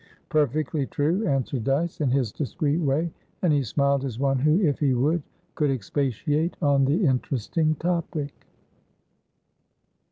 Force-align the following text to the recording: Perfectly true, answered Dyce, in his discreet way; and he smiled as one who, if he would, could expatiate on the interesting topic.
Perfectly 0.29 0.87
true, 0.87 1.27
answered 1.27 1.65
Dyce, 1.65 2.01
in 2.01 2.09
his 2.09 2.31
discreet 2.31 2.79
way; 2.79 3.11
and 3.43 3.53
he 3.53 3.61
smiled 3.61 4.03
as 4.03 4.17
one 4.17 4.39
who, 4.39 4.59
if 4.59 4.79
he 4.79 4.95
would, 4.95 5.21
could 5.53 5.69
expatiate 5.69 6.57
on 6.59 6.85
the 6.85 7.05
interesting 7.05 7.75
topic. 7.75 8.47